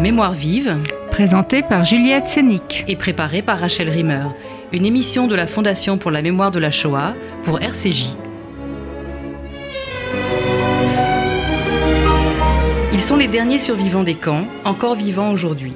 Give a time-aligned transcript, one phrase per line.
[0.00, 0.76] Mémoire vive,
[1.10, 2.84] Présentée par Juliette Sénic.
[2.88, 4.26] et préparée par Rachel Rimmer,
[4.72, 8.16] une émission de la Fondation pour la mémoire de la Shoah pour RCJ.
[12.92, 15.74] Ils sont les derniers survivants des camps, encore vivants aujourd'hui.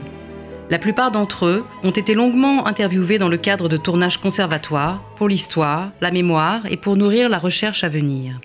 [0.71, 5.29] La plupart d'entre eux ont été longuement interviewés dans le cadre de tournages conservatoires pour
[5.29, 8.41] l'histoire, la mémoire et pour nourrir la recherche à venir.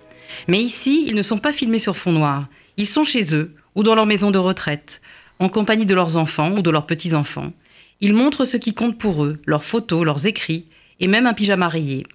[0.48, 2.46] Mais ici, ils ne sont pas filmés sur fond noir.
[2.78, 5.02] Ils sont chez eux ou dans leur maison de retraite,
[5.40, 7.52] en compagnie de leurs enfants ou de leurs petits-enfants.
[8.02, 10.66] Ils montrent ce qui compte pour eux, leurs photos, leurs écrits
[11.00, 12.06] et même un pyjama rayé.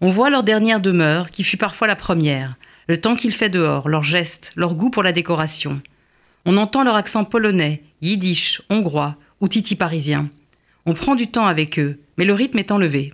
[0.00, 2.56] On voit leur dernière demeure, qui fut parfois la première,
[2.88, 5.80] le temps qu'il fait dehors, leurs gestes, leur goût pour la décoration.
[6.44, 10.30] On entend leur accent polonais, yiddish, hongrois ou titi parisien.
[10.86, 13.12] On prend du temps avec eux, mais le rythme est enlevé.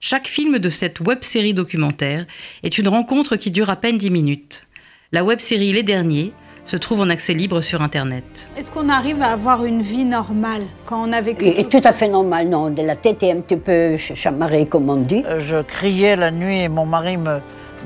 [0.00, 2.26] Chaque film de cette web-série documentaire
[2.62, 4.66] est une rencontre qui dure à peine 10 minutes.
[5.12, 6.32] La web-série Les Derniers
[6.70, 8.48] se trouve en accès libre sur Internet.
[8.56, 11.88] Est-ce qu'on arrive à avoir une vie normale quand on a vécu Et, tout tout
[11.88, 12.70] à fait normal, non.
[12.70, 15.24] De la tête est un petit peu ch- chamarrée, comme on dit.
[15.26, 17.38] Euh, Je criais la nuit et mon mari me,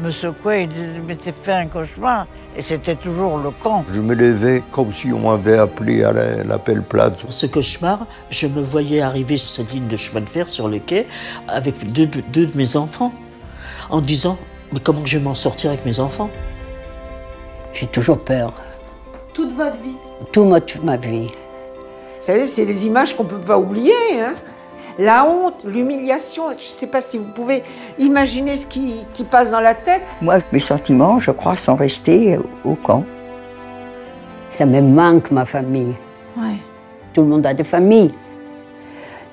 [0.03, 0.64] me secouait.
[0.64, 2.27] Il disait Mais t'as fait un cauchemar.
[2.56, 3.84] Et c'était toujours le camp.
[3.92, 7.25] Je me levais comme si on m'avait appelé à la- l'appel plate.
[7.30, 10.78] Ce cauchemar, je me voyais arriver sur cette ligne de chemin de fer sur le
[10.78, 11.06] quai
[11.48, 13.12] avec deux de mes enfants,
[13.89, 14.36] en disant
[14.73, 16.28] Mais comment je vais m'en sortir avec mes enfants?
[17.73, 18.53] J'ai toujours peur.
[19.34, 19.96] Toute votre vie
[20.32, 21.27] Tout ma, toute ma vie.
[21.28, 23.92] Vous savez, c'est des images qu'on ne peut pas oublier.
[24.18, 24.32] hein.
[24.98, 27.62] La honte, l'humiliation, je ne sais pas si vous pouvez
[27.98, 30.02] imaginer ce qui, qui passe dans la tête.
[30.22, 33.05] Moi, mes sentiments, je crois, sont restés au camp.
[34.50, 35.94] Ça me manque, ma famille.
[36.36, 36.56] Ouais.
[37.12, 38.12] Tout le monde a des familles.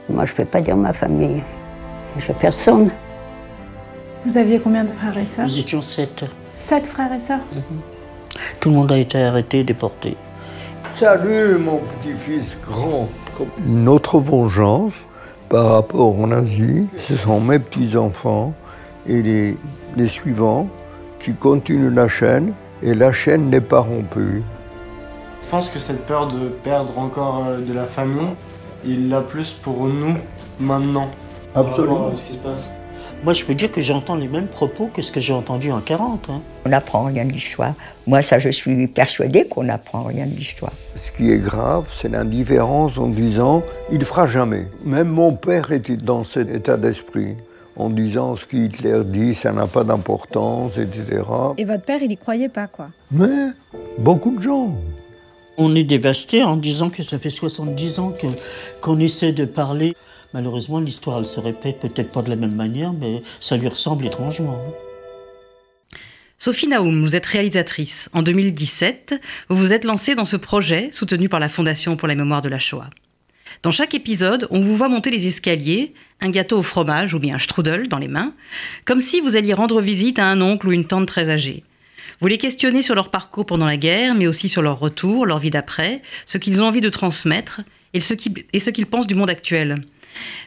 [0.09, 1.43] Moi, je ne peux pas dire ma famille.
[2.19, 2.89] J'ai personne.
[4.25, 5.45] Vous aviez combien de frères et sœurs?
[5.45, 6.25] Nous étions sept.
[6.51, 7.39] Sept frères et sœurs?
[8.59, 10.15] Tout le monde a été arrêté, déporté.
[10.93, 13.09] Salut mon petit-fils grand.
[13.65, 14.93] Une autre vengeance
[15.49, 18.53] par rapport aux nazis, ce sont mes petits-enfants
[19.07, 19.57] et les,
[19.97, 20.67] les suivants
[21.23, 22.53] qui continuent la chaîne
[22.83, 24.43] et la chaîne n'est pas rompue.
[25.43, 28.29] Je pense que cette peur de perdre encore euh, de la famille,
[28.85, 30.15] il l'a plus pour nous
[30.59, 31.09] maintenant.
[31.53, 31.95] par Absolument.
[31.95, 32.71] rapport à ce qui se passe.
[33.23, 35.79] Moi, je peux dire que j'entends les mêmes propos que ce que j'ai entendu en
[35.79, 36.29] 40.
[36.31, 36.41] hein.
[36.65, 37.75] On n'apprend rien de l'histoire.
[38.07, 40.71] Moi, ça, je suis persuadée qu'on n'apprend rien de l'histoire.
[40.95, 43.61] Ce qui est grave, c'est l'indifférence en disant
[43.91, 44.65] il fera jamais.
[44.83, 47.35] Même mon père était dans cet état d'esprit,
[47.75, 51.21] en disant ce qu'Hitler dit, ça n'a pas d'importance, etc.
[51.59, 52.87] Et votre père, il y croyait pas, quoi.
[53.11, 53.49] Mais
[53.99, 54.73] beaucoup de gens.
[55.57, 58.13] On est dévasté en disant que ça fait 70 ans
[58.81, 59.93] qu'on essaie de parler.
[60.33, 64.05] Malheureusement, l'histoire, elle se répète peut-être pas de la même manière, mais ça lui ressemble
[64.05, 64.57] étrangement.
[66.37, 68.09] Sophie Naoum, vous êtes réalisatrice.
[68.13, 72.15] En 2017, vous vous êtes lancée dans ce projet soutenu par la Fondation pour la
[72.15, 72.89] mémoire de la Shoah.
[73.61, 77.35] Dans chaque épisode, on vous voit monter les escaliers, un gâteau au fromage ou bien
[77.35, 78.33] un strudel dans les mains,
[78.85, 81.63] comme si vous alliez rendre visite à un oncle ou une tante très âgée.
[82.19, 85.39] Vous les questionnez sur leur parcours pendant la guerre, mais aussi sur leur retour, leur
[85.39, 87.61] vie d'après, ce qu'ils ont envie de transmettre
[87.93, 89.83] et ce qu'ils pensent du monde actuel.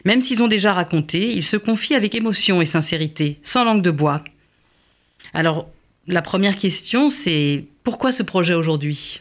[0.05, 3.91] Même s'ils ont déjà raconté, ils se confient avec émotion et sincérité, sans langue de
[3.91, 4.23] bois.
[5.33, 5.67] Alors,
[6.07, 9.19] la première question, c'est pourquoi ce projet aujourd'hui?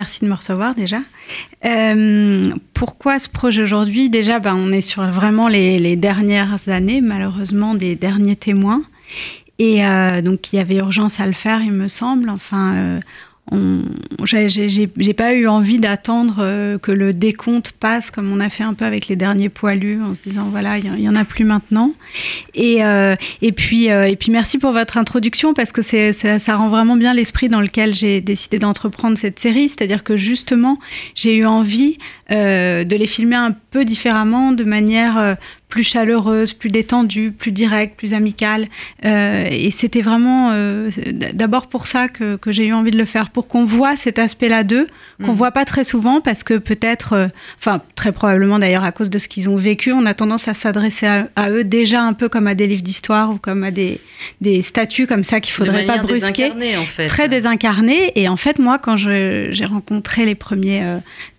[0.00, 1.00] Merci de me recevoir déjà.
[1.64, 4.10] Euh, pourquoi ce projet aujourd'hui?
[4.10, 8.82] Déjà, ben, on est sur vraiment les dernières années, malheureusement, des derniers témoins.
[9.58, 12.28] Et euh, donc, il y avait urgence à le faire, il me semble.
[12.30, 13.00] Enfin, euh,
[14.24, 18.72] j'ai- pas eu envie d'attendre euh, que le décompte passe, comme on a fait un
[18.72, 21.92] peu avec les derniers poilus, en se disant voilà, il y, en- a plus maintenant.
[22.54, 26.56] Et, euh, et, puis, euh, et puis, merci pour votre introduction, parce que ça, ça
[26.56, 29.68] rend vraiment bien l'esprit dans lequel j'ai décidé d'entreprendre cette série.
[29.68, 30.78] C'est-à-dire que justement,
[31.14, 31.98] j'ai eu envie
[32.30, 35.36] de les filmer un peu différemment, de manière
[35.72, 38.68] plus chaleureuse, plus détendue, plus directe, plus amicale.
[39.06, 40.90] Euh, et c'était vraiment euh,
[41.32, 44.18] d'abord pour ça que, que j'ai eu envie de le faire, pour qu'on voit cet
[44.18, 44.84] aspect-là d'eux,
[45.22, 45.34] qu'on Mhm.
[45.38, 47.28] voit pas très souvent, parce que peut-être, euh,
[47.58, 50.52] enfin très probablement d'ailleurs à cause de ce qu'ils ont vécu, on a tendance à
[50.52, 53.70] s'adresser à, à eux déjà un peu comme à des livres d'histoire ou comme à
[53.70, 53.98] des,
[54.42, 57.06] des statuts comme ça qu'il faudrait pas brusquer désincarnée, en fait.
[57.06, 58.12] très désincarné.
[58.20, 60.82] Et en fait, moi, quand j'ai rencontré les premiers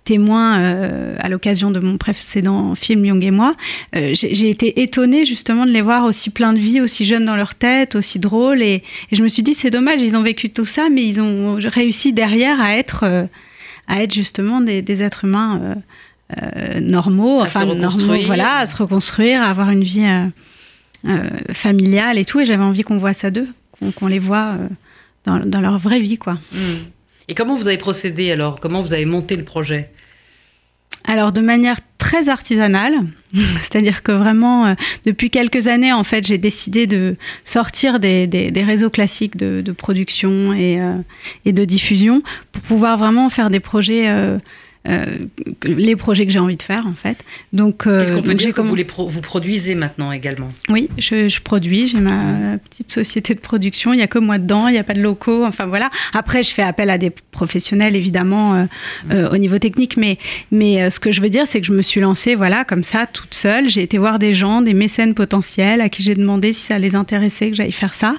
[0.04, 3.56] témoins euh, à l'occasion de mon précédent film Young et moi,
[3.96, 7.36] euh, j'ai été étonnée justement de les voir aussi pleins de vie, aussi jeunes dans
[7.36, 8.62] leur tête, aussi drôles.
[8.62, 11.22] Et, et je me suis dit, c'est dommage, ils ont vécu tout ça, mais ils
[11.22, 13.26] ont réussi derrière à être, euh,
[13.88, 15.78] à être justement des, des êtres humains.
[16.82, 20.08] normaux, À enfin normaux, voilà, à se reconstruire, à avoir une vie
[21.52, 22.40] familiale et tout.
[22.40, 23.48] Et j'avais envie qu'on voit ça d'eux,
[23.96, 24.58] qu'on les voit
[25.26, 26.34] dans, dans leur vraie vie, quoi.
[26.52, 26.90] Hmm.
[27.28, 28.60] Et comment vous avez procédé alors?
[28.60, 29.92] Comment vous avez monté le projet?
[31.06, 32.94] Alors de manière très artisanale,
[33.60, 34.74] c'est-à-dire que vraiment euh,
[35.06, 40.54] depuis quelques années en fait j'ai décidé de sortir des, des, réseaux classiques de, production
[40.54, 40.96] et, euh,
[41.46, 42.22] et, de diffusion
[42.52, 44.38] pour pouvoir vraiment faire des projets euh,
[44.86, 45.06] euh,
[45.64, 47.18] les projets que j'ai envie de faire en fait.
[47.54, 50.52] Donc, euh, qu'est-ce qu'on peut dire que vous, les pro vous produisez maintenant également?
[50.68, 51.88] Oui, je, je produis.
[51.88, 53.94] J'ai ma petite société de production.
[53.94, 54.68] Il y a que moi dedans.
[54.68, 55.46] Il n'y a pas de locaux.
[55.46, 55.90] Enfin voilà.
[56.14, 58.66] Après, je fais appel à des professionnels évidemment euh,
[59.12, 60.18] euh, au niveau technique, mais
[60.52, 63.06] mais ce que je veux dire, c'est que je me suis lancée voilà comme ça
[63.06, 63.70] toute seule.
[63.70, 66.96] J'ai été voir des gens, des mécènes potentiels à qui j'ai demandé si ça les
[66.96, 68.16] intéressait que j'aille faire ça.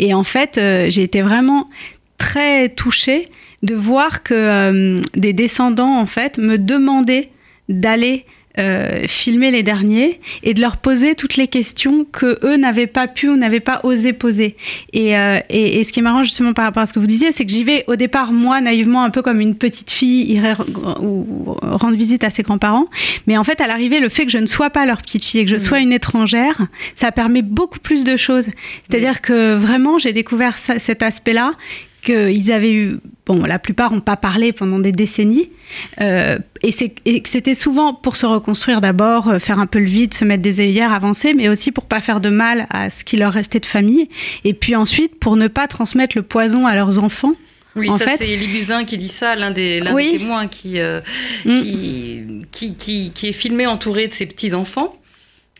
[0.00, 1.68] Et en fait, j'ai été vraiment
[2.18, 3.28] très touchée
[3.62, 7.30] de voir que euh, des descendants, en fait, me demandaient
[7.68, 8.24] d'aller
[8.58, 13.06] euh, filmer les derniers et de leur poser toutes les questions que eux n'avaient pas
[13.06, 14.56] pu ou n'avaient pas osé poser.
[14.92, 17.06] Et, euh, et, et, ce qui est marrant justement par rapport à ce que vous
[17.06, 20.32] disiez, c'est que j'y vais au départ moi naïvement un peu comme une petite fille
[20.32, 20.56] irait
[21.00, 22.88] ou rendre visite à ses grands-parents,
[23.28, 25.40] mais en fait à l'arrivée le fait que je ne sois pas leur petite fille
[25.40, 25.60] et que je mmh.
[25.60, 26.66] sois une étrangère,
[26.96, 28.48] ça permet beaucoup plus de choses.
[28.88, 29.22] C'est-à-dire mmh.
[29.22, 31.52] que vraiment j'ai découvert ça, cet aspect-là
[32.12, 32.96] qu'ils avaient eu,
[33.26, 35.50] bon, la plupart n'ont pas parlé pendant des décennies,
[36.00, 40.24] euh, et, c'était souvent pour se reconstruire d'abord, euh, faire un peu le vide, se
[40.24, 43.32] mettre des œillères, avancer, mais aussi pour pas faire de mal à ce qui leur
[43.32, 44.08] restait de famille,
[44.44, 47.34] et puis ensuite pour ne pas transmettre le poison à leurs enfants.
[47.76, 50.12] Oui, en ça c'est Libuzin qui dit ça, l'un des, oui.
[50.12, 51.00] des, témoins qui, euh,
[51.44, 51.56] mm.
[51.56, 54.96] qui, qui, qui, qui, est filmé entouré de ses petits-enfants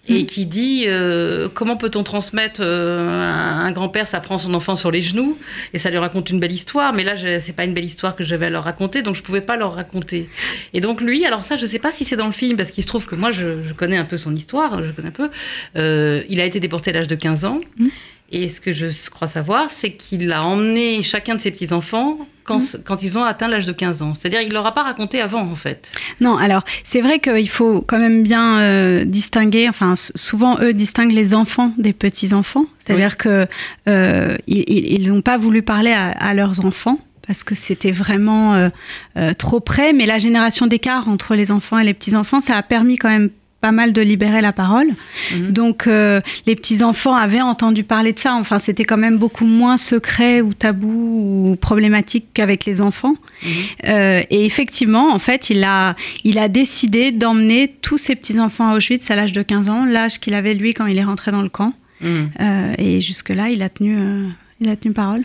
[0.09, 0.27] et mm.
[0.27, 5.03] qui dit euh, comment peut-on transmettre euh, un, grand-père ça prend son enfant sur les
[5.03, 5.39] genoux
[5.73, 8.25] et ça lui raconte une belle histoire mais là c'est pas une belle histoire que
[8.25, 10.29] je vais leur raconter donc je pouvais pas leur raconter
[10.73, 12.83] et donc lui alors ça je sais pas si c'est dans le film parce qu'il
[12.83, 15.31] se trouve que moi je, je, connais un peu son histoire je connais un peu
[15.77, 17.89] euh, il a été déporté à l'âge de 15 ans mm.
[18.31, 22.61] Et ce que je crois savoir, c'est qu'il a emmené chacun de ses petits-enfants quand,
[22.61, 22.83] mmh.
[22.85, 24.15] quand, ils ont atteint l'âge de 15 ans.
[24.15, 25.93] C'est-à-dire il ne leur a pas raconté avant, en fait.
[26.21, 31.13] Non, alors c'est vrai qu'il faut quand même bien euh, distinguer, enfin souvent eux distinguent
[31.13, 32.67] les enfants des petits-enfants.
[32.85, 33.23] C'est-à-dire oui.
[33.23, 33.49] qu'ils
[33.89, 36.99] euh, ils n'ont pas voulu parler à, à leurs enfants
[37.29, 38.71] parce que c'était vraiment euh,
[39.19, 39.93] euh, trop près.
[39.93, 43.31] Mais la génération d'écart entre les enfants et les petits-enfants, ça a permis quand même
[43.61, 44.89] pas mal de libérer la parole.
[45.35, 45.51] Mmh.
[45.51, 48.35] Donc euh, les petits-enfants avaient entendu parler de ça.
[48.35, 53.15] Enfin, c'était quand même beaucoup moins secret ou tabou ou problématique qu'avec les enfants.
[53.43, 53.49] Mmh.
[53.85, 58.77] Euh, et effectivement, en fait, il a, il a décidé d'emmener tous ses petits-enfants à
[58.77, 61.43] Auschwitz à l'âge de 15 ans, l'âge qu'il avait lui quand il est rentré dans
[61.43, 61.73] le camp.
[62.01, 62.27] Mmh.
[62.41, 64.29] Euh, et jusque-là, il a tenu, euh,
[64.61, 65.25] il a tenu parole.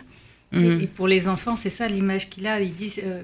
[0.56, 2.62] Et, et, pour les enfants, c'est ça l'image qu'il a.
[2.62, 3.24] Il dit euh,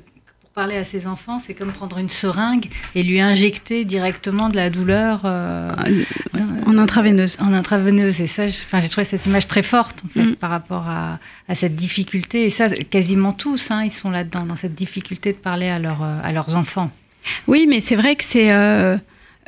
[0.59, 4.69] parler à ses enfants, c'est comme prendre une seringue et lui injecter directement de la
[4.69, 5.73] douleur euh,
[6.65, 7.38] en intraveineuse.
[7.39, 10.35] En intraveineuse, et ça, enfin, j'ai trouvé cette image très forte en fait, mm.
[10.35, 12.45] par rapport à, à, cette difficulté.
[12.45, 16.03] Et ça, quasiment tous, hein, ils sont là-dedans, dans cette difficulté de parler à, leur,
[16.03, 16.91] à leurs enfants.
[17.47, 18.97] Oui, mais c'est vrai que c'est euh,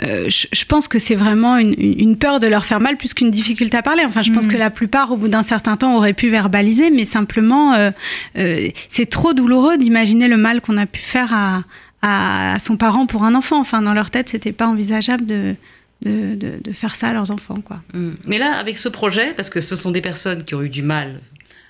[0.04, 3.14] euh, je, je, pense que c'est vraiment une, une, peur de leur faire mal plus
[3.14, 4.04] qu'une difficulté à parler.
[4.06, 4.34] Enfin, je mmh.
[4.34, 7.92] pense que la plupart, au bout d'un certain temps, auraient pu verbaliser, mais simplement, euh,
[8.38, 11.64] euh, c'est trop douloureux d'imaginer le mal qu'on a pu faire à,
[12.02, 13.60] à, à, son parent pour un enfant.
[13.60, 15.56] Enfin, dans leur tête, c'était pas envisageable de,
[16.02, 17.62] de, de, de, faire ça à leurs enfants.
[17.64, 17.82] Quoi.
[17.94, 18.12] Mmh.
[18.26, 20.82] Mais là, avec ce projet, parce que ce sont des personnes qui ont eu du
[20.82, 21.20] mal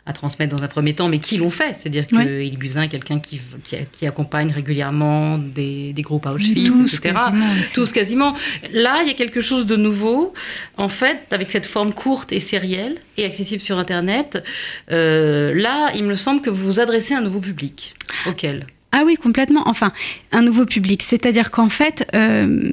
[0.05, 1.73] à transmettre dans un premier temps, mais qui l'ont fait.
[1.73, 2.47] C'est-à-dire que ouais.
[2.47, 6.95] Élie Buzyn est quelqu'un qui, qui, qui, accompagne régulièrement des, des groupes à Auschwitz, tous,
[6.95, 7.13] etc.
[7.13, 8.35] Quasiment, Tous quasiment.
[8.73, 10.33] Là, il y a quelque chose de nouveau.
[10.77, 14.43] En fait, avec cette forme courte et sérielle et accessible sur Internet,
[14.91, 17.93] euh, là, il me semble que vous vous adressez à un nouveau public.
[18.25, 19.63] Auquel Ah oui, complètement.
[19.67, 19.93] Enfin,
[20.31, 21.03] un nouveau public.
[21.03, 22.71] C'est-à-dire qu'en fait, euh,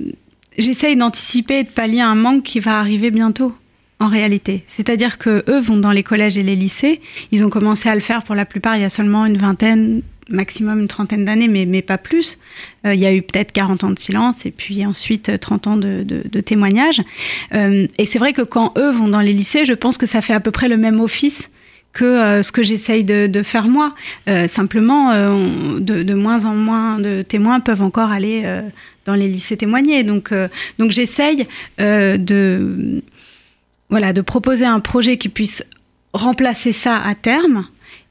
[0.57, 3.55] j'essaye d'anticiper et de pallier un manque qui va arriver bientôt
[4.01, 4.65] en réalité.
[4.67, 7.01] C'est-à-dire que eux vont dans les collèges et les lycées.
[7.33, 10.03] Ils ont commencé à le faire pour la plupart il y a seulement une vingtaine,
[10.29, 12.39] maximum une trentaine d'années, mais, mais pas plus.
[12.87, 15.77] Euh, il y a eu peut-être 40 ans de silence et puis ensuite 30 ans
[15.77, 17.03] de, de, de témoignages.
[17.55, 20.21] Euh, et c'est vrai que quand eux vont dans les lycées, je pense que ça
[20.21, 21.51] fait à peu près le même office
[21.93, 23.95] que euh, ce que j'essaye de, faire moi.
[24.29, 28.63] Euh, simplement, euh, de, moins en moins de témoins peuvent encore aller euh,
[29.05, 30.05] dans les lycées témoigner.
[30.05, 30.33] Donc,
[30.79, 31.47] donc j'essaye
[31.79, 33.03] de
[33.91, 35.65] voilà, de proposer un projet qui puisse
[36.13, 37.67] remplacer ça à terme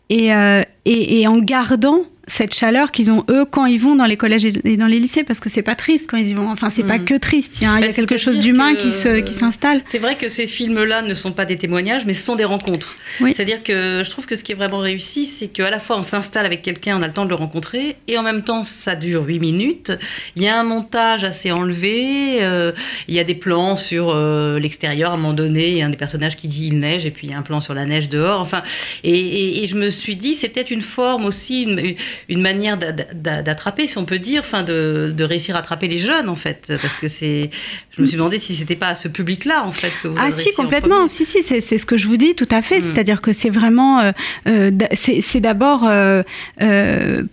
[0.10, 4.06] et, euh, et, et en gardant cette chaleur qu'ils ont eux quand ils vont dans
[4.06, 6.50] les collèges et dans les lycées parce que c'est pas triste quand ils y vont.
[6.50, 6.88] Enfin c'est mmh.
[6.88, 7.58] pas que triste.
[7.62, 9.82] Il y a, bah, il y a quelque chose d'humain qui se qui s'installe.
[9.86, 12.44] C'est vrai que ces films là ne sont pas des témoignages mais ce sont des
[12.44, 12.98] rencontres.
[13.22, 13.32] Oui.
[13.34, 15.80] c'est à dire que je trouve que ce qui est vraiment réussi c'est qu'à la
[15.80, 18.44] fois on s'installe avec quelqu'un on a le temps de le rencontrer et en même
[18.44, 19.94] temps ça dure 8 minutes.
[20.36, 22.74] Il y a un montage assez enlevé euh,
[23.08, 25.12] il y a des plans sur euh, l'extérieur.
[25.12, 27.12] À un moment donné il y a un des personnages qui dit il neige et
[27.12, 28.42] puis il y a un plan sur la neige dehors.
[28.42, 28.64] Enfin
[29.06, 31.96] et, et, et je me suis dit c'est peut-être une forme aussi une, une
[32.30, 36.36] manière d'attraper, si on peut dire, enfin de, de, réussir à attraper les jeunes en
[36.36, 37.50] fait, parce que c'est.
[37.92, 40.16] Je me suis demandé si c'était pas à ce public-là en fait que vous.
[40.20, 42.80] Ah si complètement, si si, c'est ce que je vous dis tout à fait.
[42.80, 42.82] Mm.
[42.82, 44.12] C'est-à-dire que c'est vraiment, euh,
[44.48, 46.24] euh, c'est d'abord euh,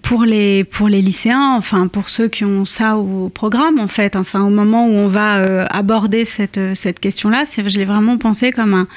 [0.03, 4.17] pour les pour les lycéens, enfin pour ceux qui ont ça au programme en fait,
[4.17, 8.75] enfin au moment où on va aborder cette cette question-là, je l'ai vraiment pensé comme
[8.75, 8.88] un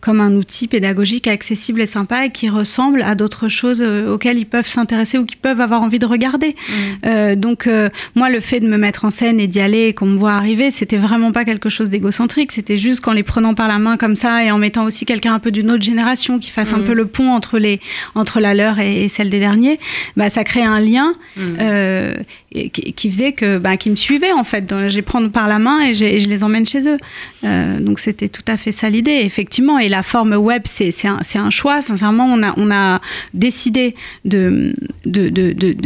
[0.00, 4.46] comme un outil pédagogique accessible et sympa et qui ressemble à d'autres choses auxquelles ils
[4.46, 6.56] peuvent s'intéresser ou peuvent avoir envie de regarder.
[7.02, 7.34] Mm.
[7.36, 7.68] donc
[8.14, 10.32] moi, le fait de me mettre en scène et d'y aller et qu'on me voit
[10.32, 12.52] arriver, c'était vraiment pas quelque chose d'égocentrique.
[12.52, 15.34] C'était juste qu'en les prenant par la main comme ça et en mettant aussi quelqu'un
[15.34, 16.84] un peu d'une autre génération qui fasse un mm.
[16.84, 17.80] peu le pont entre, les,
[18.14, 19.78] entre la leur et, celle des derniers,
[20.16, 21.56] bah, ça crée un lien mm.
[21.60, 22.14] euh,
[22.50, 24.72] qui, faisait que, bah, qui me suivait en fait.
[24.88, 26.98] Je les prends par la main et, je les emmène chez eux.
[27.44, 29.78] Euh, donc c'était tout à fait ça l'idée, effectivement.
[29.78, 31.82] Et la forme web, c'est un, un, choix.
[31.82, 33.00] Sincèrement, on a, on a
[33.34, 34.74] décidé de,
[35.04, 35.76] de, de, de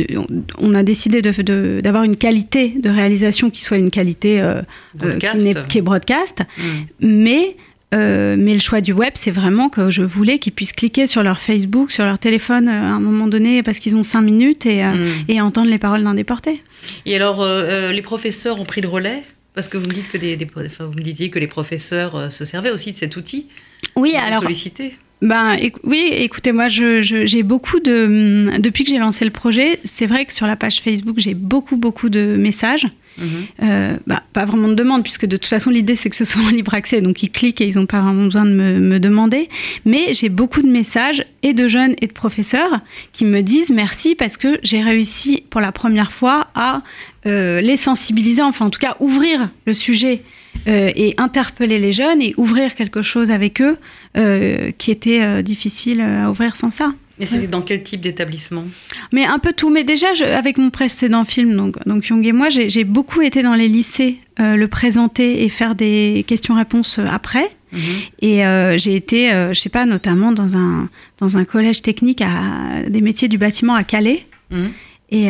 [0.59, 4.63] on a décidé d'avoir une qualité de réalisation qui soit une qualité euh,
[4.99, 6.63] qui, est, qui, est, broadcast, mm.
[7.01, 7.57] mais
[7.93, 11.23] euh, mais le choix du web, c'est vraiment que je voulais qu'ils puissent cliquer sur
[11.23, 14.65] leur Facebook, sur leur téléphone euh, à un moment donné parce qu'ils ont cinq minutes
[14.67, 15.25] et, euh, mm.
[15.29, 16.63] et entendre les paroles d'un déporté.
[17.05, 19.23] Et alors, les professeurs ont pris le relais?
[19.53, 22.71] Parce que vous me dites que des, vous me disiez que les professeurs se servaient
[22.71, 23.49] aussi de cet outil.
[23.97, 24.43] Oui, alors.
[24.43, 24.95] Sollicité.
[25.23, 30.07] Ben oui, écoutez, moi, j'ai beaucoup de hum, depuis que j'ai lancé le projet, c'est
[30.07, 32.89] vrai que sur la page Facebook, j'ai beaucoup beaucoup de messages.
[33.19, 33.27] Mhm.
[33.63, 36.43] Euh, bah, pas vraiment de demande, puisque de toute façon, l'idée, c'est que ce soit
[36.43, 37.01] en libre accès.
[37.01, 39.49] Donc, ils cliquent et ils n'ont pas vraiment besoin de me, demander.
[39.85, 42.81] Mais j'ai beaucoup de messages, et de jeunes et de professeurs,
[43.13, 46.83] qui me disent merci parce que j'ai réussi pour la première fois à
[47.27, 50.23] euh, les sensibiliser, enfin, en tout cas, ouvrir le sujet
[50.69, 53.79] euh, et interpeller les jeunes et ouvrir quelque chose avec eux
[54.19, 56.93] euh, qui était euh, difficile à ouvrir sans ça.
[57.19, 58.65] Et c'était dans quel type d'établissement?
[59.13, 59.69] Mais un peu tout.
[59.71, 63.55] Mais déjà, avec mon précédent film, donc, donc Young et moi, j'ai beaucoup été dans
[63.55, 67.51] les lycées le présenter et faire des questions-réponses après.
[67.73, 67.81] Mhm.
[68.23, 68.43] Et
[68.79, 70.89] j'ai été, je sais pas, notamment dans un,
[71.19, 74.25] dans un collège technique à des métiers du bâtiment à Calais.
[74.51, 74.71] Mhm.
[75.11, 75.27] Et,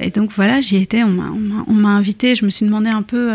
[0.00, 3.30] et, donc voilà, j'y étais, on m'a invité, je me suis demandé un peu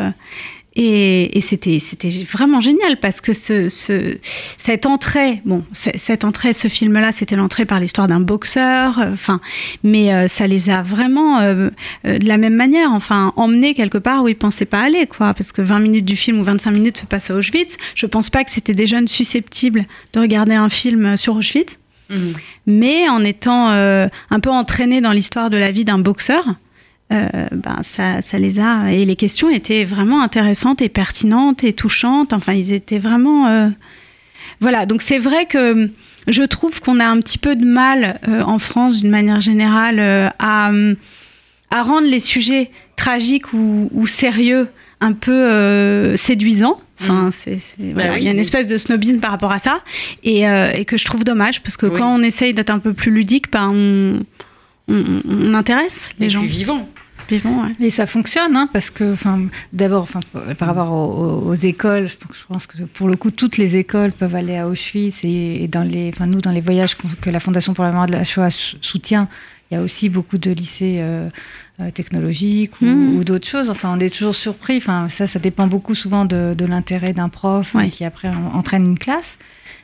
[0.76, 4.18] et, c'était, c'était vraiment génial parce que ce, ce,
[4.58, 9.40] cette entrée, bon, cette entrée, ce film-là, c'était l'entrée par l'histoire d'un boxeur, euh, enfin,
[9.84, 11.70] mais euh, ça les a vraiment, euh,
[12.04, 15.36] de la même manière, enfin, emmenés quelque part où ils pensaient pas aller, quoi.
[15.36, 17.78] Parce que 20 minutes du film ou 25 minutes se passent à Auschwitz.
[17.94, 21.78] Je pense pas que c'était des jeunes susceptibles de regarder un film sur Auschwitz.
[22.10, 22.16] Mmh.
[22.66, 26.46] Mais en étant un peu entraînés dans l'histoire de la vie d'un boxeur,
[27.12, 28.92] euh, ben ça, ça, les a.
[28.92, 32.34] Et les questions étaient vraiment intéressantes et pertinentes et touchantes.
[32.34, 33.48] Enfin, ils étaient vraiment.
[33.48, 33.70] Euh,
[34.60, 35.90] voilà, donc c'est vrai que
[36.28, 40.00] je trouve qu'on a un petit peu de mal euh, en France, d'une manière générale,
[40.40, 40.72] à,
[41.70, 44.70] à, rendre les sujets tragiques ou, sérieux
[45.02, 46.80] un peu séduisants.
[47.02, 47.94] Enfin, mmh.
[47.94, 49.82] bah il y a une espèce de snobisme par rapport à ça,
[50.24, 53.12] et, et que je trouve dommage, parce que quand on essaye d'être un peu plus
[53.12, 54.20] ludique, ben on,
[54.88, 56.42] on, intéresse les gens.
[56.42, 56.88] Plus vivant.
[57.80, 59.16] Et ça fonctionne, hein, parce que,
[59.72, 60.08] d'abord,
[60.58, 64.58] par rapport aux, écoles, je pense que pour le coup, toutes les écoles peuvent aller
[64.58, 67.92] à Auschwitz et, dans les, enfin, nous, dans les voyages que la Fondation pour la
[67.92, 68.50] mémoire de la Shoah
[68.82, 69.28] soutient,
[69.72, 71.30] il y a aussi beaucoup de lycées euh,
[71.80, 73.16] euh, technologiques mmh.
[73.16, 73.70] ou, d'autres choses.
[73.70, 74.78] Enfin, on est toujours surpris.
[74.78, 79.38] Enfin, ça, ça dépend beaucoup souvent de, l'intérêt d'un prof qui après entraîne une classe.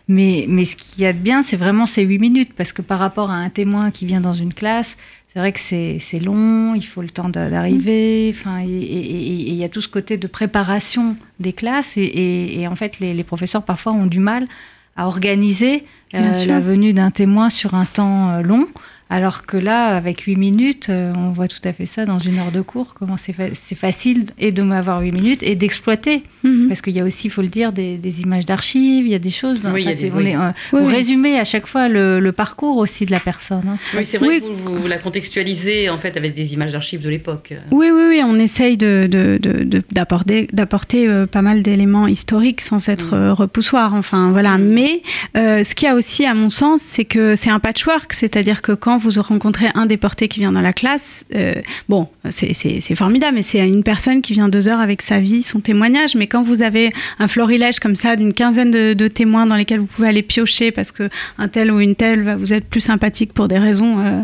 [0.10, 2.82] Mais, mais ce qu'il y a de bien, c'est vraiment ces huit minutes, parce que
[2.82, 4.98] par rapport à un témoin qui vient dans une classe,
[5.32, 9.70] c'est vrai que c'est long, il faut le temps d'arriver, enfin, et il y a
[9.70, 14.20] tout ce côté de préparation des classes, et, en fait, les, professeurs parfois ont du
[14.20, 14.48] mal
[14.96, 15.86] à organiser
[16.16, 18.68] euh, la venue d'un témoin sur un temps euh, long.
[19.12, 22.38] Alors que là, avec 8 minutes, euh, on voit tout à fait ça dans une
[22.38, 23.34] heure de cours, comment c'est
[23.75, 26.22] facile et de m'avoir 8 minutes et d'exploiter.
[26.44, 26.68] Mhm.
[26.68, 29.20] Parce qu'il y a aussi, il faut le dire, des, images d'archives, il y a
[29.20, 29.62] des choses.
[29.62, 33.20] Dans, oui, on est, euh, vous résumez à chaque fois le, parcours aussi de la
[33.20, 33.63] personne.
[33.68, 33.78] Hein.
[33.98, 37.54] Oui, c'est vrai que vous, la contextualisez en fait avec des images d'archives de l'époque.
[37.72, 43.16] Oui, oui, oui, on essaye d'apporter de, de, euh, pas mal d'éléments historiques sans être
[43.16, 43.32] mm.
[43.32, 43.96] repoussoir.
[43.96, 44.60] Enfin, voilà.
[44.60, 44.63] Mm.
[44.66, 45.01] Mais
[45.36, 48.74] ce qu'il y a aussi, à mon sens, c'est que c'est un patchwork, c'est-à-dire que
[48.74, 51.56] quand vous rencontrez un déporté qui vient dans la classe, euh,
[51.88, 55.60] bon, c'est formidable, mais c'est une personne qui vient deux heures avec sa vie, son
[55.60, 56.15] témoignage.
[56.15, 59.88] Mais quand vous avez un florilège comme ça d'une quinzaine de, témoins dans lesquels vous
[59.88, 63.34] pouvez aller piocher parce que un tel ou une telle va vous être plus sympathique
[63.34, 64.22] pour des raisons euh,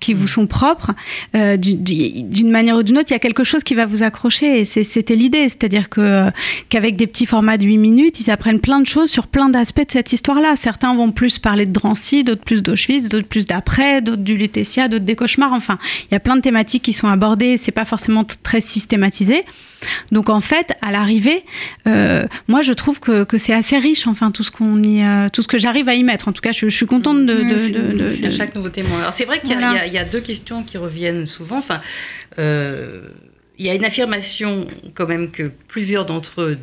[0.00, 0.92] qui vous sont propres,
[1.36, 4.60] euh, d'une manière ou d'une autre, il y a quelque chose qui va vous accrocher.
[4.60, 6.30] Et c'était l'idée, c'est-à-dire que
[6.68, 9.86] qu'avec des petits formats de 8 minutes, ils apprennent plein de choses sur plein d'aspects
[9.86, 10.56] de cette histoire-là.
[10.56, 14.88] Certains vont plus parler de Drancy, d'autres plus d'Auschwitz, d'autres plus d'après, d'autres du Lutetia,
[14.88, 15.52] d'autres des cauchemars.
[15.52, 15.78] Enfin,
[16.10, 17.56] il y a plein de thématiques qui sont abordées.
[17.56, 19.44] C'est pas forcément très systématisé.
[20.12, 21.44] Donc en fait, à l'arrivée,
[21.86, 25.42] euh, moi je trouve que, c'est assez riche, enfin tout ce qu'on y, euh, tout
[25.42, 26.28] ce que j'arrive à y mettre.
[26.28, 27.34] En tout cas, je, suis contente de.
[27.34, 29.00] de, chaque nouveau témoin.
[29.00, 31.58] Alors c'est vrai qu'il y, a deux questions qui reviennent souvent.
[31.58, 31.80] Enfin,
[32.38, 33.08] euh,
[33.58, 36.58] il y a une affirmation quand même que plusieurs d'entre eux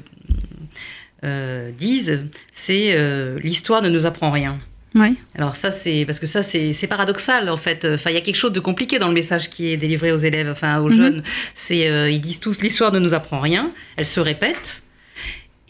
[1.77, 2.97] disent, c'est
[3.43, 4.59] l'histoire ne nous apprend rien.
[4.95, 5.15] Oui.
[5.35, 7.87] Alors ça, c'est parce que ça, c'est paradoxal en fait.
[7.93, 10.17] Enfin, il y a quelque chose de compliqué dans le message qui est délivré aux
[10.17, 10.97] élèves, enfin aux mhm.
[10.97, 11.23] jeunes.
[11.53, 14.83] C'est euh, ils disent tous l'histoire ne nous apprend rien, elle se répète.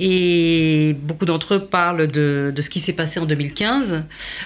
[0.03, 4.03] Et beaucoup d'entre eux parlent de, de ce qui s'est passé en 2015,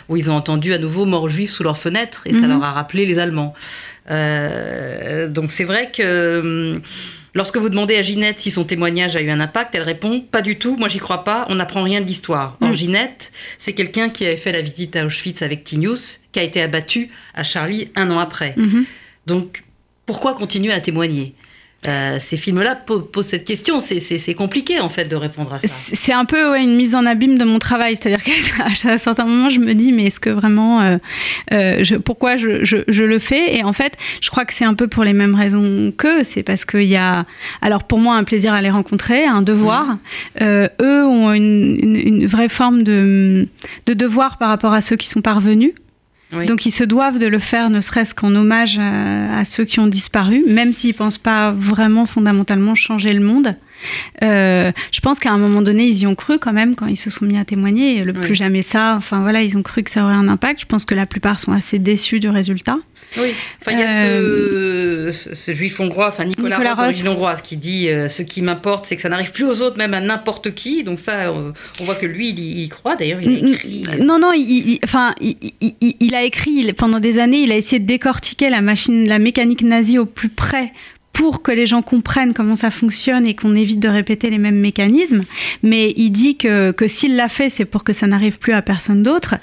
[0.09, 2.49] où ils ont entendu à nouveau mort juif sous leurs fenêtres, et ça mhm.
[2.49, 3.53] leur a rappelé les Allemands.
[4.11, 6.81] Euh, donc c'est vrai que hum,
[7.35, 10.41] Lorsque vous demandez à Ginette si son témoignage a eu un impact, elle répond Pas
[10.41, 12.57] du tout, moi j'y crois pas, on n'apprend rien de l'histoire.
[12.61, 12.73] Or, mm.
[12.73, 16.61] Ginette, c'est quelqu'un qui avait fait la visite à Auschwitz avec Tinius, qui a été
[16.61, 18.55] abattu à Charlie un an après.
[18.57, 18.85] Mm-hmm.
[19.27, 19.63] Donc,
[20.05, 21.35] pourquoi continuer à témoigner?
[21.87, 23.79] Euh, ces films-là posent cette question.
[23.79, 25.67] C'est compliqué en fait de répondre à ça.
[25.67, 27.95] C'est un peu une mise en abîme de mon travail.
[27.95, 30.97] C'est-à-dire qu'à un certain moment, je me dis mais est-ce que vraiment, euh,
[31.53, 33.55] euh, je, pourquoi je, je, le fais?
[33.55, 36.23] Et en fait, je crois que c'est un peu pour les mêmes raisons qu'eux.
[36.23, 37.25] C'est parce qu'il y a,
[37.61, 39.97] alors pour moi, un plaisir à les rencontrer, un devoir.
[40.39, 40.67] Mmh.
[40.81, 43.47] eux ont une, une, une, vraie forme de,
[43.85, 45.73] de devoir par rapport à ceux qui sont parvenus.
[46.47, 49.87] Donc ils se doivent de le faire, ne serait-ce qu'en hommage à, ceux qui ont
[49.87, 53.55] disparu, même s'ils ne pensent pas vraiment fondamentalement changer le monde.
[54.23, 56.97] Euh, je pense qu'à un moment donné, ils y ont cru quand même quand ils
[56.97, 58.03] se sont mis à témoigner.
[58.03, 58.95] Le plus jamais ça.
[58.95, 60.61] Enfin voilà, ils ont cru que ça aurait un impact.
[60.61, 62.77] Je pense que la plupart sont assez déçus du résultat.
[63.17, 63.33] Oui.
[63.61, 63.87] Enfin, il y a
[65.11, 68.95] ce, euh, juif hongrois, enfin Nicolas, Nicolas hongroise, qui dit euh, ce qui m'importe, c'est
[68.95, 70.83] que ça n'arrive plus aux autres, même à n'importe qui.
[70.83, 71.53] Donc ça, on
[71.83, 72.95] voit que lui, il, y croit.
[72.95, 73.85] D'ailleurs, il a écrit.
[74.01, 74.31] Non, non.
[74.33, 77.39] Il, enfin, il, a écrit pendant des années.
[77.39, 80.73] Il a essayé de décortiquer la machine, la mécanique nazie au plus près
[81.15, 84.59] pour que les gens comprennent comment ça fonctionne et qu'on évite de répéter les mêmes
[84.59, 85.23] mécanismes.
[85.63, 88.61] Mais il dit que, que s'il l'a fait, c'est pour que ça n'arrive plus à
[88.61, 89.35] personne d'autre.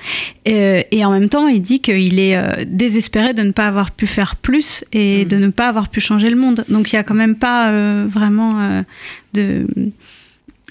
[0.49, 3.91] Euh, et en même temps, il dit qu'il est euh, désespéré de ne pas avoir
[3.91, 5.29] pu faire plus et mm.
[5.29, 6.67] de ne pas avoir pu changer le monde.
[6.69, 8.83] Donc il n'y a quand même pas euh, vraiment
[9.33, 9.67] de...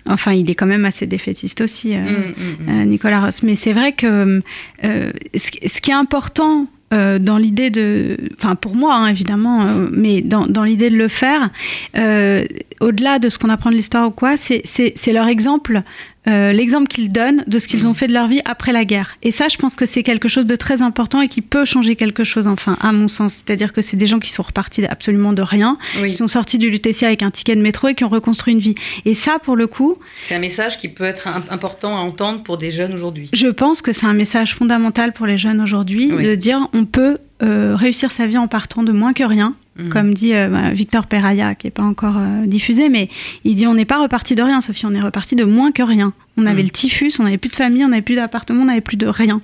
[0.06, 3.42] Enfin, il est quand même assez défaitiste aussi, mm, mm, Nicolas Ross.
[3.42, 4.40] Mais c'est vrai que
[4.84, 10.21] ce, qui est important euh, dans l'idée de, enfin pour moi hein, évidemment, euh, mais
[10.21, 11.49] dans, dans l'idée de le faire,
[11.95, 12.43] euh,
[12.82, 15.84] au-delà de ce qu'on apprend de l'histoire ou quoi, c'est leur exemple
[16.28, 19.18] euh, l'exemple qu'ils donnent de ce qu'ils ont fait de leur vie après la guerre.
[19.24, 21.96] Et ça, je pense que c'est quelque chose de très important et qui peut changer
[21.96, 23.34] quelque chose, enfin, à mon sens.
[23.36, 26.70] C'est-à-dire que c'est des gens qui sont repartis absolument de rien, qui sont sortis du
[26.70, 28.76] Lutetia avec un ticket de métro et qui ont reconstruit une vie.
[29.06, 29.98] Et ça, pour le coup...
[30.22, 33.30] C'est un message qui peut être important à entendre pour des jeunes aujourd'hui.
[33.34, 37.16] Je pense que c'est un message fondamental pour les jeunes aujourd'hui, de dire on peut
[37.42, 39.89] euh, réussir sa vie en partant de moins que rien, Mhm.
[39.89, 43.10] Comme dit euh, bah, Victor Peraya, qui n'est pas encore euh, diffusé, mais
[43.44, 45.84] il dit on n'est pas reparti de rien, Sophie, on est reparti de moins que
[45.84, 46.13] rien.
[46.38, 46.67] On avait mhm.
[46.67, 49.08] le typhus, on n'avait plus de famille, on n'avait plus d'appartement, on n'avait plus de
[49.08, 49.41] rien.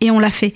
[0.00, 0.54] Et on l'a fait.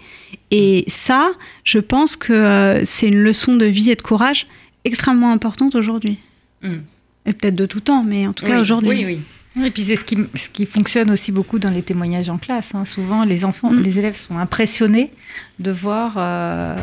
[0.50, 1.32] Et ça,
[1.64, 4.46] je pense que euh, c'est une leçon de vie et de courage
[4.84, 6.18] extrêmement importante aujourd'hui.
[6.62, 6.82] Mhm.
[7.26, 8.90] Et peut-être de tout temps, mais en tout cas aujourd'hui.
[8.90, 9.20] Oui, oui.
[9.56, 12.72] Et puis c'est ce qui, ce qui fonctionne aussi beaucoup dans les témoignages en classe.
[12.74, 12.84] Hein.
[12.84, 13.82] Souvent, les enfants, mm.
[13.82, 15.10] les élèves sont impressionnés
[15.58, 16.76] de voir, euh,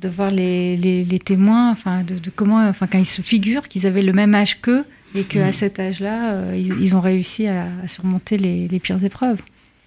[0.00, 4.02] de voir les, les, témoins, enfin, de, comment, enfin, quand ils se figurent qu'ils avaient
[4.02, 5.52] le même âge qu'eux et qu'à mm.
[5.52, 9.40] cet âge-là, euh, ils, ont réussi à, surmonter les, les pires épreuves.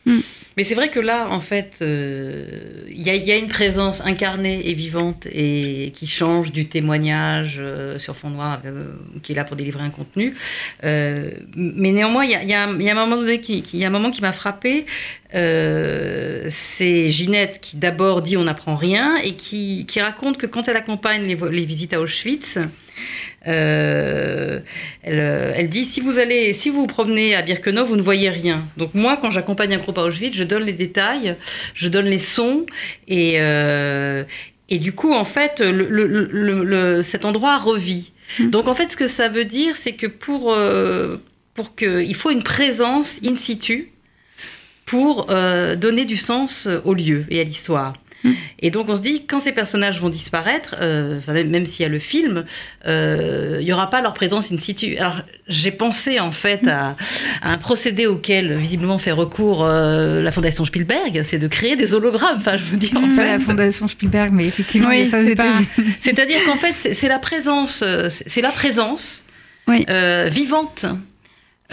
[0.06, 0.20] Mm.
[0.58, 4.74] Mais c'est vrai que là, en fait, euh, il y, a une présence incarnée et
[4.74, 8.92] vivante et qui change du témoignage euh, sur fond noir euh,
[9.24, 10.36] qui est là pour délivrer un contenu.
[10.84, 14.86] mais néanmoins, il y, a, un moment qui, y a un moment qui m'a frappé.
[15.32, 21.26] c'est Ginette qui d'abord dit on n'apprend rien et qui, raconte que quand elle accompagne
[21.26, 22.60] les visites à Auschwitz,
[23.48, 24.60] euh,
[25.04, 28.64] elle, dit si vous allez, si vous vous promenez à Birkenau, vous ne voyez rien.
[28.78, 31.36] Donc moi, quand j'accompagne un groupe à Auschwitz, je donne les détails,
[31.74, 32.66] je donne les sons
[33.08, 34.24] et euh,
[34.70, 38.14] et du coup, en fait, le, cet endroit revit.
[38.40, 38.50] Mmh.
[38.52, 41.18] Donc en fait, ce que ça veut dire, c'est que pour euh,
[41.54, 43.92] pour que il faut une présence in situ
[44.86, 47.94] pour donner du sens au lieu et à l'histoire.
[48.60, 51.84] Et donc on se dit, quand ces personnages vont disparaître, euh, enfin, même, même s'il
[51.84, 52.45] y a le film,
[52.88, 54.97] euh, il n'y aura pas leur présence in situ.
[54.97, 56.95] Alors j'ai pensé en fait à,
[57.41, 61.93] à un procédé auquel visiblement fait recours euh, la Fondation Spielberg, c'est de créer des
[61.95, 62.38] hologrammes.
[62.38, 65.36] Enfin, je veux dire, en C'est pas fait, la Fondation Spielberg, mais effectivement, Oui, c'est
[65.36, 65.53] pas-
[65.99, 69.23] c'est-à-dire qu'en fait, c'est la présence, c'est c'est la présence
[69.67, 69.86] Oui.
[69.89, 70.86] euh, vivante.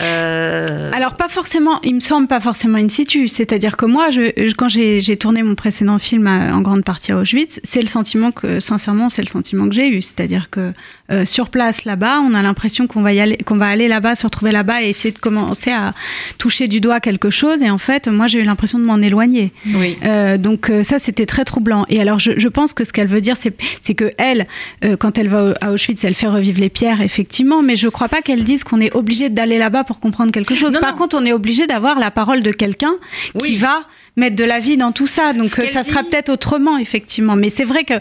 [0.00, 3.28] Euh, Alors pas forcément, il me semble pas forcément in situ.
[3.28, 7.16] C'est-à-dire que moi, je, quand j'ai tourné mon précédent film à- en grande partie à
[7.18, 10.02] Auschwitz, c'est le sentiment que, sincèrement, c'est le sentiment que j'ai eu.
[10.02, 10.72] C'est-à-dire que
[11.10, 14.14] euh, sur place là-bas, on a l'impression qu'on va y aller, qu'on va aller là-bas,
[14.14, 15.94] se retrouver là-bas et essayer de commencer à
[16.38, 17.62] toucher du doigt quelque chose.
[17.62, 19.52] Et en fait, moi, j'ai eu l'impression de m'en éloigner.
[19.74, 19.96] oui.
[20.04, 21.84] Euh, donc ça, c'était très troublant.
[21.88, 24.46] Et alors, je, je pense que ce qu'elle veut dire, c'est que elle,
[24.98, 27.62] quand elle va à Auschwitz, elle fait revivre les pierres, effectivement.
[27.62, 30.74] Mais je crois pas qu'elle dise qu'on est obligé d'aller là-bas pour comprendre quelque chose.
[30.74, 30.98] Non, Par non.
[30.98, 32.94] contre, on est obligé d'avoir la parole de quelqu'un
[33.34, 33.48] Oui.
[33.48, 33.84] qui va
[34.18, 35.32] mettre de la vie dans tout ça.
[35.32, 37.36] Donc euh, ça sera peut-être autrement, effectivement.
[37.36, 37.94] Mais c'est vrai que,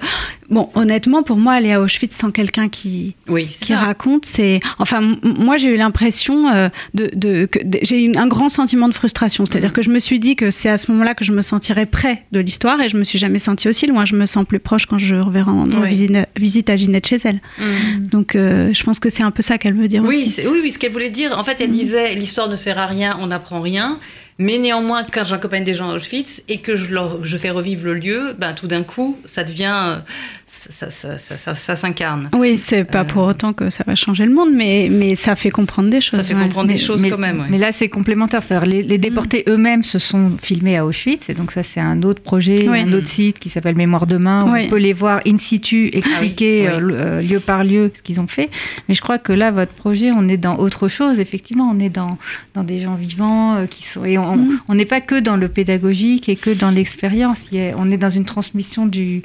[0.50, 3.78] bon, honnêtement, pour moi, aller à Auschwitz sans quelqu'un qui Oui, qui ça.
[3.80, 4.60] raconte, c'est.
[4.80, 7.10] Enfin, moi, j'ai eu l'impression euh, de.
[7.14, 9.46] de, que- de- j'ai eu un grand sentiment de frustration.
[9.46, 11.86] C'est-à-dire que je me suis dit que c'est à ce moment-là que je me sentirais
[11.86, 14.04] près de l'histoire et je me suis jamais sentie aussi loin.
[14.06, 15.90] Je me sens plus proche quand je vais rendre Oui.
[15.90, 17.40] visite, visite à Ginette chez elle.
[17.60, 18.08] Mm.
[18.08, 20.42] Donc, euh, je pense que c'est un peu ça qu'elle veut dire Oui, aussi.
[20.48, 23.16] oui, oui, ce qu'elle voulait dire, en fait, elle disait l'histoire ne sert à rien,
[23.22, 24.00] on n'apprend rien.
[24.40, 27.86] Mais néanmoins, quand j'accompagne des gens à Auschwitz et que je, leur, je fais revivre
[27.86, 30.02] le lieu, ben, tout d'un coup, ça devient.
[30.48, 32.30] Euh, Ça, ça, ça, ça- ça s'incarne.
[32.34, 35.50] Oui, c'est pas pour autant que ça va changer le monde, mais, mais ça fait
[35.50, 36.18] comprendre des choses.
[36.20, 36.44] Ça fait ouais.
[36.44, 37.40] comprendre des Mais- choses mais, quand même.
[37.42, 37.48] ouais.
[37.50, 38.42] Mais là, c'est complémentaire.
[38.44, 41.30] C'est-à-dire les, les déportés eux-mêmes se sont filmés à Auschwitz.
[41.30, 42.80] Et donc, ça, c'est un autre projet, Oui.
[42.80, 44.64] un autre site qui s'appelle Mémoire demain, où Oui.
[44.66, 46.94] on peut les voir in situ, expliquer Ah oui.
[46.94, 48.50] euh, euh, lieu par lieu ce qu'ils ont fait.
[48.88, 51.20] Mais je crois que là, votre projet, on est dans autre chose.
[51.20, 52.18] Effectivement, on est dans,
[52.54, 54.06] dans des gens vivants euh, qui sont.
[54.06, 54.60] Et on Mm.
[54.70, 57.42] on n'est pas que dans le pédagogique et que dans l'expérience.
[57.78, 59.22] On est dans une transmission du-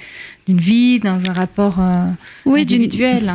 [0.48, 2.06] d'une vie, dans un rapport euh,
[2.46, 3.34] Oui, individuel.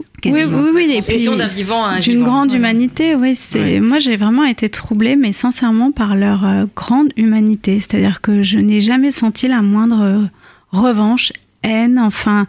[0.00, 0.58] Oui, quasiment.
[0.62, 0.82] oui, oui.
[0.84, 2.26] Et puis, Transmission d'un vivant à un d'une vivant.
[2.26, 2.58] grande Voilà.
[2.70, 3.34] humanité, oui.
[3.36, 3.80] C'est Ouais.
[3.80, 7.80] moi j'ai vraiment été troublée, mais sincèrement par leur euh, grande humanité.
[7.80, 10.24] C'est-à-dire que je n'ai jamais senti la moindre euh,
[10.70, 11.98] revanche, haine.
[11.98, 12.46] Enfin,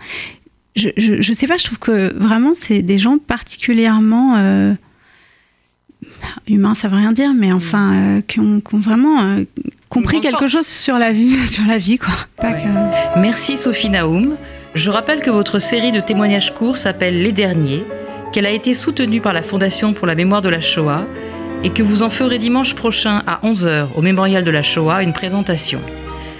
[0.75, 1.57] je, je, je sais pas.
[1.57, 4.35] Je trouve que vraiment c'est des gens particulièrement
[6.47, 9.43] humains, ça veut rien dire, mais enfin euh, qui, ont, qui ont vraiment euh,
[9.89, 10.51] compris quelque force.
[10.51, 12.13] chose sur la vie, sur la vie, quoi.
[12.37, 12.63] Pas Ouais.
[12.63, 14.35] que- Merci Sophie Naoum.
[14.75, 17.83] Je rappelle que votre série de témoignages courts s'appelle Les Derniers,
[18.31, 21.05] qu'elle a été soutenue par la Fondation pour la mémoire de la Shoah
[21.63, 25.11] et que vous en ferez dimanche prochain à 11h au Mémorial de la Shoah une
[25.13, 25.81] présentation,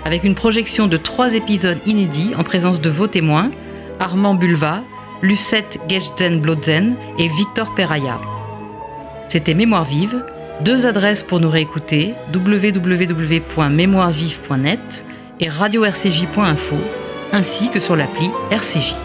[0.06, 3.50] avec une projection de trois épisodes inédits en présence de vos témoins,
[4.00, 4.84] Armand Bulva,
[5.24, 8.22] Lucette Gechten-Blotzen et Victor Peraya.
[9.30, 10.26] C'était Mémoire vive,
[10.62, 15.06] deux adresses pour nous réécouter, www.mémoirevive.net
[15.40, 16.76] et radio-rcj.info,
[17.32, 18.96] ainsi que sur l'appli RCJ.